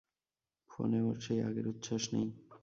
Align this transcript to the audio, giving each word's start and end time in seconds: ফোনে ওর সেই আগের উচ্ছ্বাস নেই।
ফোনে 0.69 0.99
ওর 1.01 1.15
সেই 1.19 1.39
আগের 1.41 1.65
উচ্ছ্বাস 1.67 2.03
নেই। 2.13 2.27